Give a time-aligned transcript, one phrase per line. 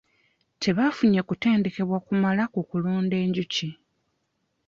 [0.61, 3.67] Tebafunye kutendekebwa kumala ku kulunda enjuki.